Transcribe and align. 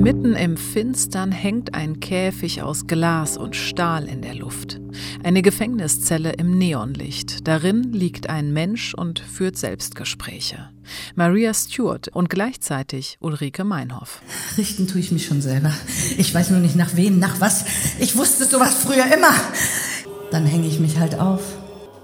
Mitten 0.00 0.34
im 0.34 0.56
Finstern 0.56 1.30
hängt 1.30 1.74
ein 1.74 2.00
Käfig 2.00 2.62
aus 2.62 2.86
Glas 2.86 3.36
und 3.36 3.54
Stahl 3.54 4.08
in 4.08 4.22
der 4.22 4.34
Luft. 4.34 4.80
Eine 5.22 5.42
Gefängniszelle 5.42 6.32
im 6.32 6.56
Neonlicht. 6.56 7.46
Darin 7.46 7.92
liegt 7.92 8.30
ein 8.30 8.50
Mensch 8.54 8.94
und 8.94 9.20
führt 9.20 9.58
Selbstgespräche. 9.58 10.70
Maria 11.16 11.52
Stewart 11.52 12.08
und 12.08 12.30
gleichzeitig 12.30 13.18
Ulrike 13.20 13.62
Meinhoff. 13.62 14.22
Richten 14.56 14.88
tue 14.88 15.00
ich 15.00 15.12
mich 15.12 15.26
schon 15.26 15.42
selber. 15.42 15.74
Ich 16.16 16.34
weiß 16.34 16.48
nur 16.48 16.60
nicht 16.60 16.76
nach 16.76 16.96
wem, 16.96 17.18
nach 17.18 17.42
was. 17.42 17.66
Ich 17.98 18.16
wusste 18.16 18.46
sowas 18.46 18.76
früher 18.76 19.04
immer. 19.04 19.34
Dann 20.30 20.46
hänge 20.46 20.66
ich 20.66 20.80
mich 20.80 20.98
halt 20.98 21.20
auf. 21.20 21.59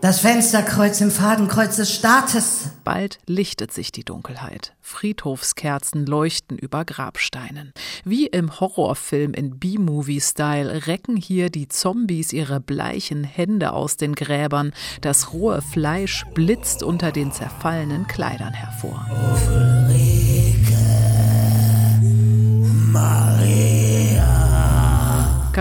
Das 0.00 0.20
Fensterkreuz 0.20 1.00
im 1.00 1.10
Fadenkreuz 1.10 1.74
des 1.74 1.92
Staates. 1.92 2.70
Bald 2.84 3.18
lichtet 3.26 3.72
sich 3.72 3.90
die 3.90 4.04
Dunkelheit. 4.04 4.74
Friedhofskerzen 4.80 6.06
leuchten 6.06 6.56
über 6.56 6.84
Grabsteinen. 6.84 7.72
Wie 8.04 8.26
im 8.26 8.60
Horrorfilm 8.60 9.34
in 9.34 9.58
B-Movie-Style 9.58 10.86
recken 10.86 11.16
hier 11.16 11.50
die 11.50 11.66
Zombies 11.66 12.32
ihre 12.32 12.60
bleichen 12.60 13.24
Hände 13.24 13.72
aus 13.72 13.96
den 13.96 14.14
Gräbern. 14.14 14.72
Das 15.00 15.32
rohe 15.32 15.62
Fleisch 15.62 16.24
blitzt 16.32 16.84
unter 16.84 17.10
den 17.10 17.32
zerfallenen 17.32 18.06
Kleidern 18.06 18.52
hervor. 18.52 19.04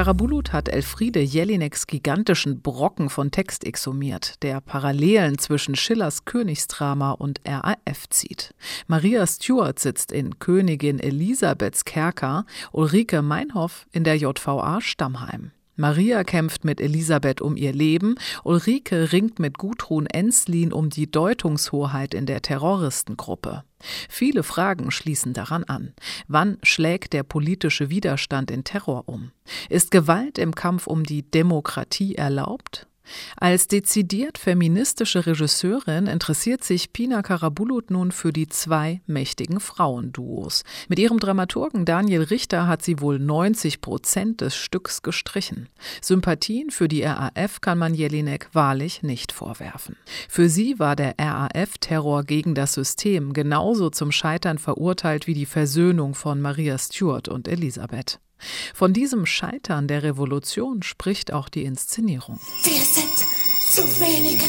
Karabulut 0.07 0.53
hat 0.53 0.69
Elfriede 0.69 1.19
Jelineks 1.19 1.85
gigantischen 1.85 2.61
Brocken 2.61 3.09
von 3.09 3.29
Text 3.29 3.65
exhumiert, 3.65 4.41
der 4.41 4.61
Parallelen 4.61 5.37
zwischen 5.37 5.75
Schillers 5.75 6.23
Königsdrama 6.23 7.11
und 7.11 7.41
RAF 7.45 8.07
zieht. 8.09 8.55
Maria 8.87 9.27
Stewart 9.27 9.77
sitzt 9.79 10.13
in 10.13 10.39
Königin 10.39 10.99
Elisabeths 10.99 11.83
Kerker, 11.83 12.45
Ulrike 12.71 13.21
Meinhoff 13.21 13.85
in 13.91 14.05
der 14.05 14.15
JVA 14.15 14.79
Stammheim. 14.79 15.51
Maria 15.77 16.23
kämpft 16.23 16.65
mit 16.65 16.81
Elisabeth 16.81 17.39
um 17.39 17.55
ihr 17.55 17.71
Leben, 17.71 18.15
Ulrike 18.43 19.11
ringt 19.13 19.37
mit 19.37 19.59
Gudrun 19.59 20.07
Enslin 20.07 20.73
um 20.73 20.89
die 20.89 21.09
Deutungshoheit 21.09 22.15
in 22.15 22.25
der 22.25 22.41
Terroristengruppe. 22.41 23.63
Viele 24.09 24.41
Fragen 24.41 24.89
schließen 24.89 25.33
daran 25.33 25.63
an. 25.65 25.93
Wann 26.27 26.57
schlägt 26.63 27.13
der 27.13 27.21
politische 27.21 27.91
Widerstand 27.91 28.49
in 28.49 28.63
Terror 28.63 29.03
um? 29.05 29.31
Ist 29.69 29.91
Gewalt 29.91 30.39
im 30.39 30.55
Kampf 30.55 30.87
um 30.87 31.03
die 31.03 31.21
Demokratie 31.21 32.15
erlaubt? 32.15 32.86
Als 33.37 33.67
dezidiert 33.67 34.37
feministische 34.37 35.25
Regisseurin 35.25 36.07
interessiert 36.07 36.63
sich 36.63 36.93
Pina 36.93 37.21
Karabulut 37.21 37.91
nun 37.91 38.11
für 38.11 38.33
die 38.33 38.47
zwei 38.47 39.01
mächtigen 39.05 39.59
Frauenduos. 39.59 40.63
Mit 40.87 40.99
ihrem 40.99 41.19
Dramaturgen 41.19 41.85
Daniel 41.85 42.23
Richter 42.23 42.67
hat 42.67 42.83
sie 42.83 42.99
wohl 42.99 43.19
90 43.19 43.81
Prozent 43.81 44.41
des 44.41 44.55
Stücks 44.55 45.01
gestrichen. 45.01 45.69
Sympathien 46.01 46.71
für 46.71 46.87
die 46.87 47.03
RAF 47.03 47.61
kann 47.61 47.77
man 47.77 47.93
Jelinek 47.93 48.49
wahrlich 48.53 49.03
nicht 49.03 49.31
vorwerfen. 49.31 49.95
Für 50.29 50.49
sie 50.49 50.79
war 50.79 50.95
der 50.95 51.15
RAF-Terror 51.19 52.23
gegen 52.23 52.55
das 52.55 52.73
System 52.73 53.33
genauso 53.33 53.89
zum 53.89 54.11
Scheitern 54.11 54.57
verurteilt 54.57 55.27
wie 55.27 55.33
die 55.33 55.45
Versöhnung 55.45 56.15
von 56.15 56.41
Maria 56.41 56.77
Stuart 56.77 57.27
und 57.27 57.47
Elisabeth. 57.47 58.19
Von 58.73 58.93
diesem 58.93 59.25
Scheitern 59.25 59.87
der 59.87 60.03
Revolution 60.03 60.83
spricht 60.83 61.33
auch 61.33 61.49
die 61.49 61.63
Inszenierung. 61.63 62.39
Wir 62.63 62.81
sind 62.81 63.25
zu 63.69 63.83
wenige. 63.99 64.45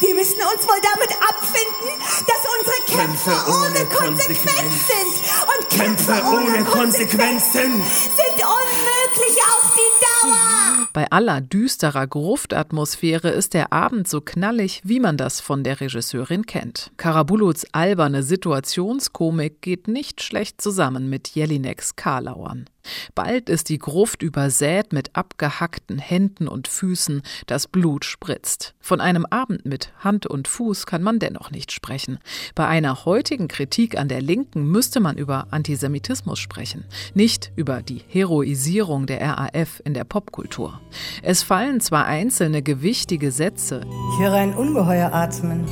Wir 0.00 0.14
müssen 0.14 0.40
uns 0.40 0.66
wohl 0.66 0.80
damit 0.82 1.10
abfinden, 1.20 1.92
dass 2.26 2.42
unsere 2.58 2.98
Kämpfe, 2.98 3.30
Kämpfe 3.30 3.50
ohne, 3.50 3.66
ohne 3.66 3.84
Konsequenz 3.86 4.86
sind. 4.86 5.14
Und 5.42 5.70
Kämpfe, 5.70 6.12
Kämpfe 6.12 6.26
ohne 6.26 6.64
Konsequenzen 6.64 7.82
sind 7.82 8.38
unmöglich 8.42 9.42
auf 9.42 9.74
die 9.74 10.28
Dauer. 10.28 10.88
Bei 10.92 11.10
aller 11.10 11.42
düsterer 11.42 12.06
Gruftatmosphäre 12.06 13.28
ist 13.28 13.52
der 13.52 13.72
Abend 13.72 14.08
so 14.08 14.22
knallig, 14.22 14.80
wie 14.84 15.00
man 15.00 15.18
das 15.18 15.40
von 15.40 15.62
der 15.62 15.80
Regisseurin 15.80 16.46
kennt. 16.46 16.90
Karabuluts 16.96 17.66
alberne 17.72 18.22
Situationskomik 18.22 19.60
geht 19.60 19.88
nicht 19.88 20.22
schlecht 20.22 20.62
zusammen 20.62 21.10
mit 21.10 21.28
Jelineks 21.28 21.96
Karlauern. 21.96 22.70
Bald 23.14 23.48
ist 23.48 23.68
die 23.68 23.78
Gruft 23.78 24.22
übersät 24.22 24.92
mit 24.92 25.14
abgehackten 25.14 25.98
Händen 25.98 26.48
und 26.48 26.68
Füßen, 26.68 27.22
das 27.46 27.66
Blut 27.66 28.04
spritzt. 28.04 28.74
Von 28.80 29.00
einem 29.00 29.26
Abend 29.26 29.66
mit 29.66 29.92
Hand 29.98 30.26
und 30.26 30.48
Fuß 30.48 30.86
kann 30.86 31.02
man 31.02 31.18
dennoch 31.18 31.50
nicht 31.50 31.72
sprechen. 31.72 32.18
Bei 32.54 32.66
einer 32.66 33.04
heutigen 33.04 33.48
Kritik 33.48 33.98
an 33.98 34.08
der 34.08 34.20
Linken 34.20 34.70
müsste 34.70 35.00
man 35.00 35.16
über 35.16 35.48
Antisemitismus 35.50 36.38
sprechen, 36.38 36.84
nicht 37.14 37.52
über 37.56 37.82
die 37.82 38.02
Heroisierung 38.08 39.06
der 39.06 39.20
RAF 39.20 39.80
in 39.84 39.94
der 39.94 40.04
Popkultur. 40.04 40.80
Es 41.22 41.42
fallen 41.42 41.80
zwar 41.80 42.06
einzelne 42.06 42.62
gewichtige 42.62 43.30
Sätze. 43.30 43.80
Ich 44.14 44.24
höre 44.24 44.34
ein 44.34 44.54
Ungeheuer 44.54 45.12
atmen. 45.12 45.66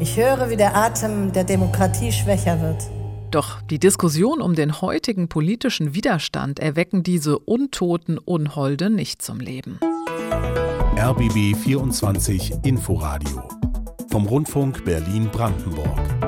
Ich 0.00 0.16
höre, 0.16 0.48
wie 0.50 0.56
der 0.56 0.76
Atem 0.76 1.32
der 1.32 1.44
Demokratie 1.44 2.12
schwächer 2.12 2.60
wird. 2.60 2.97
Doch 3.30 3.60
die 3.60 3.78
Diskussion 3.78 4.40
um 4.40 4.54
den 4.54 4.80
heutigen 4.80 5.28
politischen 5.28 5.94
Widerstand 5.94 6.60
erwecken 6.60 7.02
diese 7.02 7.38
untoten 7.38 8.16
Unholde 8.16 8.88
nicht 8.88 9.20
zum 9.20 9.38
Leben. 9.40 9.78
RBB 10.96 11.54
24 11.54 12.64
Inforadio 12.64 13.46
vom 14.10 14.26
Rundfunk 14.26 14.84
Berlin-Brandenburg. 14.84 16.27